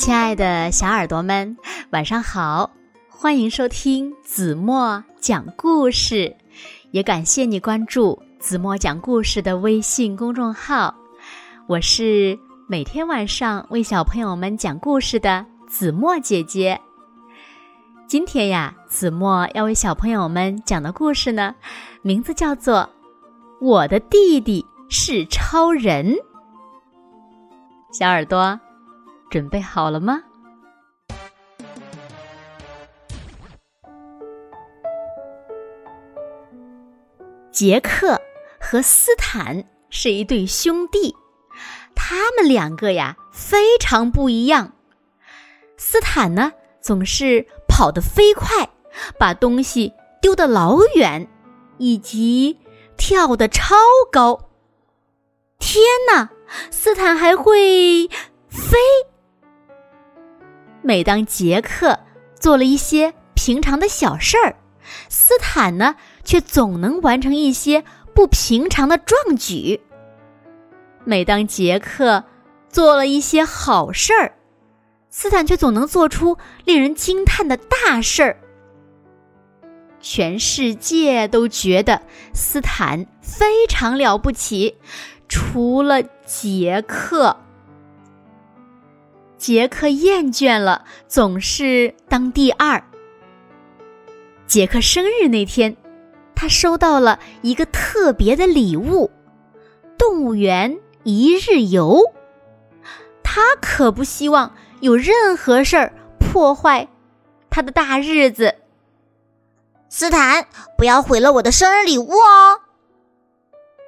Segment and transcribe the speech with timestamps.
[0.00, 1.58] 亲爱的小耳朵们，
[1.90, 2.70] 晚上好！
[3.10, 6.34] 欢迎收听子墨讲故事，
[6.90, 10.94] 也感谢你关注子墨讲故事的微信公众号。
[11.66, 16.80] 我是每天晚上为小朋友们讲故事的子墨姐姐。
[18.06, 21.54] 今天呀，子墨要为小朋友们讲的故事呢，
[22.00, 22.78] 名字叫做
[23.60, 26.14] 《我的弟弟是超人》。
[27.92, 28.58] 小耳朵。
[29.30, 30.24] 准备好了吗？
[37.52, 38.20] 杰克
[38.60, 41.14] 和斯坦是一对兄弟，
[41.94, 44.72] 他们两个呀非常不一样。
[45.76, 48.70] 斯坦呢总是跑得飞快，
[49.18, 49.92] 把东西
[50.22, 51.28] 丢得老远，
[51.78, 52.58] 以及
[52.96, 53.74] 跳得超
[54.10, 54.48] 高。
[55.58, 56.30] 天哪，
[56.70, 58.08] 斯坦还会
[58.48, 58.78] 飞！
[60.82, 61.98] 每当杰克
[62.38, 64.56] 做了一些平常的小事儿，
[65.08, 69.80] 斯坦呢却总能完成一些不平常的壮举。
[71.04, 72.24] 每当杰克
[72.68, 74.32] 做了一些好事儿，
[75.10, 78.36] 斯坦却总能做出令人惊叹的大事儿。
[80.00, 82.00] 全世界都觉得
[82.32, 84.78] 斯坦非常了不起，
[85.28, 87.36] 除了杰克。
[89.40, 92.84] 杰克厌倦了总是当第二。
[94.46, 95.74] 杰克生日那天，
[96.34, 99.10] 他收到了一个特别的礼物——
[99.96, 102.02] 动物园一日游。
[103.22, 106.86] 他可不希望有任何事儿破坏
[107.48, 108.56] 他的大日子。
[109.88, 112.60] 斯坦，不要毁了我的生日礼物哦！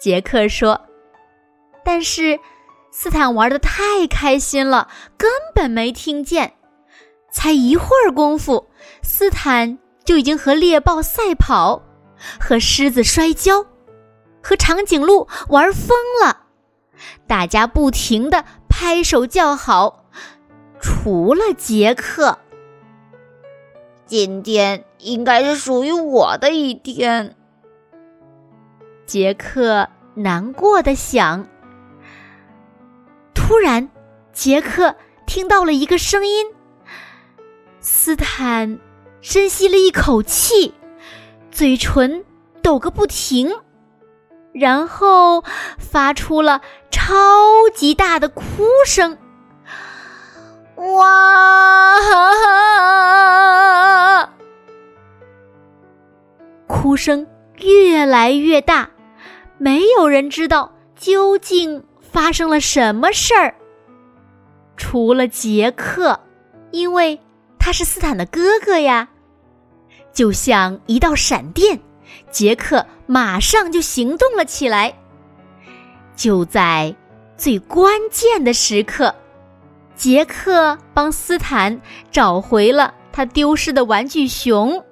[0.00, 0.80] 杰克说。
[1.84, 2.40] 但是。
[2.96, 6.54] 斯坦玩的太开心了，根本没听见。
[7.32, 8.68] 才一会儿功夫，
[9.02, 11.82] 斯坦就已经和猎豹赛跑，
[12.38, 13.66] 和狮子摔跤，
[14.40, 16.42] 和长颈鹿玩疯了。
[17.26, 20.04] 大家不停的拍手叫好，
[20.80, 22.38] 除了杰克。
[24.06, 27.34] 今天应该是属于我的一天。
[29.04, 31.48] 杰克难过的想。
[33.46, 33.90] 突然，
[34.32, 34.96] 杰克
[35.26, 36.46] 听到了一个声音。
[37.78, 38.80] 斯坦
[39.20, 40.72] 深吸了一口气，
[41.50, 42.24] 嘴唇
[42.62, 43.54] 抖个不停，
[44.54, 45.44] 然后
[45.78, 47.04] 发出了超
[47.74, 48.42] 级大的哭
[48.86, 49.18] 声。
[50.76, 52.00] 哇！
[56.66, 57.26] 哭声
[57.58, 58.88] 越来越大，
[59.58, 61.84] 没有人知道究竟。
[62.14, 63.56] 发生了什么事儿？
[64.76, 66.20] 除了杰克，
[66.70, 67.20] 因为
[67.58, 69.08] 他是斯坦的哥哥呀。
[70.12, 71.80] 就像一道闪电，
[72.30, 74.94] 杰克马上就行动了起来。
[76.14, 76.94] 就在
[77.36, 79.12] 最关键的时刻，
[79.96, 81.80] 杰克帮斯坦
[82.12, 84.84] 找回了他丢失的玩具熊。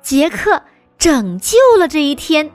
[0.00, 0.62] 杰克
[0.96, 2.50] 拯救了这一天。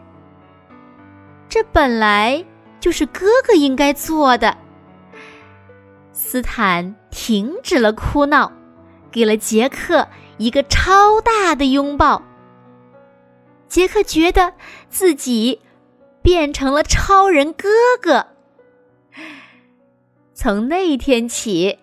[1.47, 2.44] 这本来。
[2.79, 4.57] 就是哥哥应该做的。
[6.12, 8.51] 斯坦停止了哭闹，
[9.12, 10.07] 给了杰克
[10.38, 12.22] 一个超大的拥抱。
[13.68, 14.53] 杰克觉得
[14.89, 15.62] 自己
[16.22, 17.69] 变成了超人哥
[18.01, 18.28] 哥。
[20.34, 21.78] 从那天起，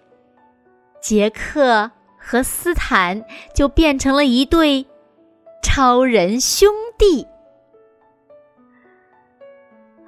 [1.01, 3.25] 杰克和斯坦
[3.55, 4.87] 就变成了一对
[5.63, 7.27] 超人兄弟。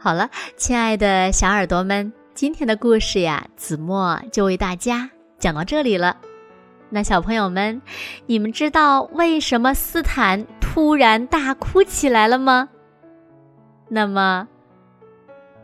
[0.00, 5.10] 好了，亲爱的小耳朵们，今天的故事呀，子墨就为大家
[5.40, 6.16] 讲到这里了。
[6.88, 7.82] 那小朋友们，
[8.26, 12.68] 你们知道为什么斯坦突然大哭起来了吗？
[13.88, 14.46] 那么，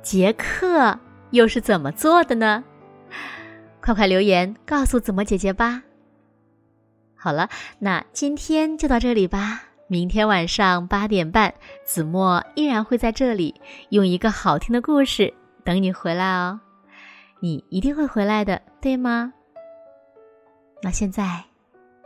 [0.02, 0.98] 杰克
[1.30, 2.64] 又是怎么做的呢？
[3.80, 5.84] 快快留言告诉子墨姐姐吧。
[7.14, 7.48] 好了，
[7.78, 9.62] 那今天就到这里吧。
[9.86, 11.54] 明天晚上八点半，
[11.84, 13.54] 子墨依然会在这里
[13.90, 15.32] 用一个好听的故事
[15.62, 16.58] 等你回来哦。
[17.40, 19.32] 你一定会回来的，对吗？
[20.82, 21.44] 那现在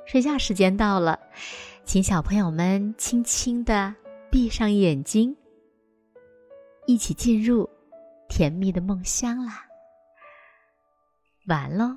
[0.06, 1.18] 睡觉时间到了，
[1.84, 3.94] 请小朋友们轻轻的
[4.30, 5.36] 闭上眼睛，
[6.86, 7.68] 一起进入
[8.28, 9.64] 甜蜜的梦乡啦。
[11.46, 11.96] 完喽。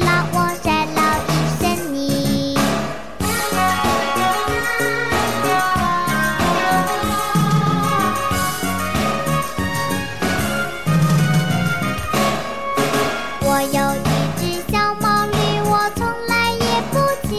[0.00, 0.98] 让我摔了
[1.28, 1.30] 一
[1.60, 1.62] 身
[1.94, 1.98] 泥。
[13.42, 14.08] 我有一
[14.38, 14.42] 只
[14.72, 15.32] 小毛驴，
[15.64, 16.94] 我从来也不
[17.28, 17.30] 骑。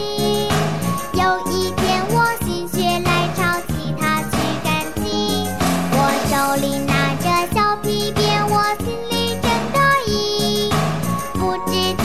[1.14, 1.20] 有
[1.50, 1.80] 一天
[2.10, 4.32] 我心血来潮骑它去
[4.62, 4.66] 赶
[5.02, 5.04] 集，
[5.92, 5.96] 我
[6.28, 6.30] 手
[6.60, 7.24] 里拿着
[7.54, 8.54] 小皮鞭，我
[8.84, 9.12] 心里
[9.42, 9.76] 真得
[10.06, 10.70] 意。
[11.34, 12.01] 不知。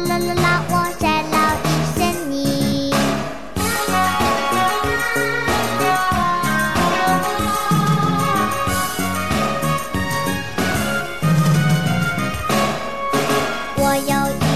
[0.00, 1.66] 啦啦啦啦，我衰老的
[1.96, 1.98] 声
[2.32, 2.94] 音。
[13.76, 14.47] 我有。